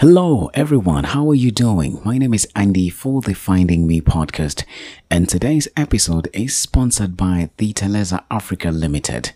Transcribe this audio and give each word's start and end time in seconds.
Hello, 0.00 0.50
everyone. 0.54 1.04
How 1.04 1.28
are 1.28 1.34
you 1.34 1.50
doing? 1.50 2.00
My 2.06 2.16
name 2.16 2.32
is 2.32 2.48
Andy 2.56 2.88
for 2.88 3.20
the 3.20 3.34
Finding 3.34 3.86
Me 3.86 4.00
podcast, 4.00 4.64
and 5.10 5.28
today's 5.28 5.68
episode 5.76 6.26
is 6.32 6.56
sponsored 6.56 7.18
by 7.18 7.50
the 7.58 7.74
Teleza 7.74 8.24
Africa 8.30 8.70
Limited. 8.70 9.32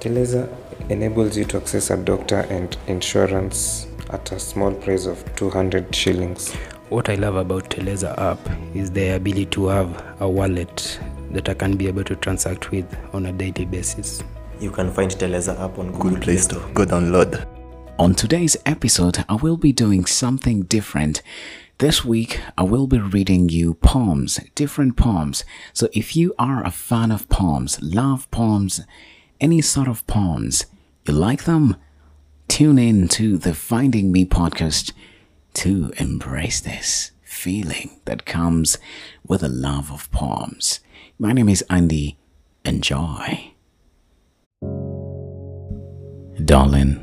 Teleza 0.00 0.52
enables 0.88 1.36
you 1.36 1.44
to 1.44 1.58
access 1.58 1.90
a 1.90 1.96
doctor 1.96 2.40
and 2.50 2.76
insurance 2.88 3.86
at 4.08 4.32
a 4.32 4.40
small 4.40 4.74
price 4.74 5.06
of 5.06 5.24
200 5.36 5.94
shillings. 5.94 6.52
What 6.88 7.08
I 7.08 7.14
love 7.14 7.36
about 7.36 7.70
Teleza 7.70 8.18
app 8.18 8.40
is 8.74 8.90
the 8.90 9.10
ability 9.10 9.46
to 9.46 9.68
have 9.68 10.20
a 10.20 10.28
wallet 10.28 10.98
that 11.30 11.48
I 11.48 11.54
can 11.54 11.76
be 11.76 11.86
able 11.86 12.02
to 12.02 12.16
transact 12.16 12.72
with 12.72 12.92
on 13.14 13.26
a 13.26 13.32
daily 13.32 13.66
basis. 13.66 14.24
You 14.60 14.70
can 14.70 14.92
find 14.92 15.10
Teleza 15.10 15.58
app 15.58 15.78
on 15.78 15.86
Google, 15.86 16.10
Google 16.10 16.20
Play 16.20 16.36
Store. 16.36 16.60
Go 16.74 16.84
download. 16.84 17.46
On 17.98 18.14
today's 18.14 18.58
episode, 18.66 19.24
I 19.26 19.36
will 19.36 19.56
be 19.56 19.72
doing 19.72 20.04
something 20.04 20.62
different. 20.62 21.22
This 21.78 22.04
week, 22.04 22.40
I 22.58 22.64
will 22.64 22.86
be 22.86 22.98
reading 22.98 23.48
you 23.48 23.72
poems, 23.72 24.38
different 24.54 24.98
poems. 24.98 25.44
So 25.72 25.88
if 25.94 26.14
you 26.14 26.34
are 26.38 26.62
a 26.62 26.70
fan 26.70 27.10
of 27.10 27.26
poems, 27.30 27.80
love 27.80 28.30
poems, 28.30 28.82
any 29.40 29.62
sort 29.62 29.88
of 29.88 30.06
poems, 30.06 30.66
you 31.06 31.14
like 31.14 31.44
them, 31.44 31.76
tune 32.46 32.78
in 32.78 33.08
to 33.08 33.38
the 33.38 33.54
Finding 33.54 34.12
Me 34.12 34.26
podcast 34.26 34.92
to 35.54 35.90
embrace 35.96 36.60
this 36.60 37.12
feeling 37.22 37.98
that 38.04 38.26
comes 38.26 38.76
with 39.26 39.42
a 39.42 39.48
love 39.48 39.90
of 39.90 40.10
poems. 40.10 40.80
My 41.18 41.32
name 41.32 41.48
is 41.48 41.64
Andy. 41.70 42.18
Enjoy. 42.62 43.49
Darling, 46.50 46.96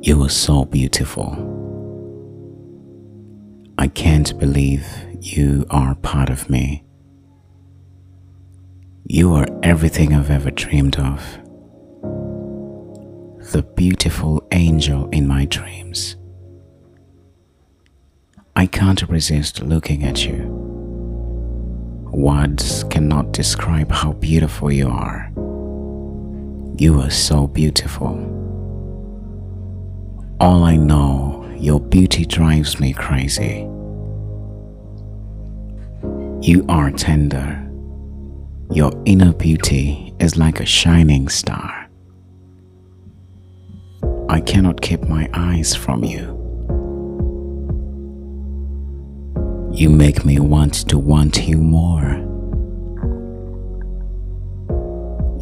you 0.00 0.22
are 0.22 0.30
so 0.30 0.64
beautiful. 0.64 1.28
I 3.76 3.88
can't 3.88 4.38
believe 4.38 4.86
you 5.20 5.66
are 5.68 5.94
part 5.96 6.30
of 6.30 6.48
me. 6.48 6.84
You 9.04 9.34
are 9.34 9.46
everything 9.62 10.14
I've 10.14 10.30
ever 10.30 10.50
dreamed 10.50 10.98
of. 10.98 11.20
The 13.52 13.62
beautiful 13.76 14.42
angel 14.52 15.10
in 15.10 15.28
my 15.28 15.44
dreams. 15.44 16.16
I 18.56 18.64
can't 18.64 19.02
resist 19.02 19.60
looking 19.60 20.02
at 20.02 20.24
you. 20.24 20.44
Words 22.10 22.84
cannot 22.84 23.32
describe 23.32 23.92
how 23.92 24.14
beautiful 24.14 24.72
you 24.72 24.88
are. 24.88 25.31
You 26.82 27.00
are 27.00 27.10
so 27.10 27.46
beautiful. 27.46 28.08
All 30.40 30.64
I 30.64 30.74
know, 30.74 31.48
your 31.56 31.78
beauty 31.78 32.24
drives 32.26 32.80
me 32.80 32.92
crazy. 32.92 33.68
You 36.40 36.66
are 36.68 36.90
tender. 36.90 37.70
Your 38.72 38.90
inner 39.04 39.32
beauty 39.32 40.12
is 40.18 40.36
like 40.36 40.58
a 40.58 40.66
shining 40.66 41.28
star. 41.28 41.88
I 44.28 44.40
cannot 44.40 44.80
keep 44.80 45.04
my 45.04 45.30
eyes 45.34 45.76
from 45.76 46.02
you. 46.02 46.36
You 49.72 49.88
make 49.88 50.24
me 50.24 50.40
want 50.40 50.88
to 50.88 50.98
want 50.98 51.46
you 51.46 51.58
more. 51.58 52.31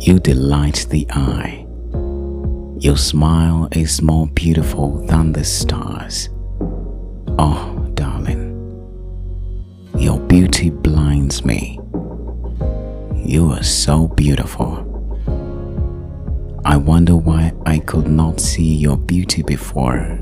You 0.00 0.18
delight 0.18 0.86
the 0.88 1.06
eye. 1.10 1.66
Your 2.78 2.96
smile 2.96 3.68
is 3.72 4.00
more 4.00 4.26
beautiful 4.28 5.04
than 5.06 5.32
the 5.32 5.44
stars. 5.44 6.30
Oh, 7.38 7.86
darling, 7.92 8.56
your 9.98 10.18
beauty 10.20 10.70
blinds 10.70 11.44
me. 11.44 11.78
You 13.14 13.50
are 13.52 13.62
so 13.62 14.08
beautiful. 14.08 14.86
I 16.64 16.78
wonder 16.78 17.14
why 17.14 17.52
I 17.66 17.78
could 17.80 18.08
not 18.08 18.40
see 18.40 18.76
your 18.76 18.96
beauty 18.96 19.42
before. 19.42 20.18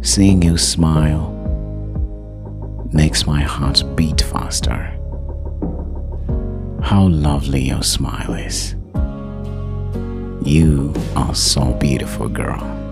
Seeing 0.00 0.40
you 0.40 0.56
smile 0.56 1.34
makes 2.94 3.26
my 3.26 3.42
heart 3.42 3.84
beat 3.94 4.22
faster. 4.22 4.97
How 6.88 7.06
lovely 7.06 7.60
your 7.64 7.82
smile 7.82 8.32
is. 8.32 8.74
You 10.42 10.94
are 11.14 11.34
so 11.34 11.74
beautiful, 11.74 12.30
girl. 12.30 12.87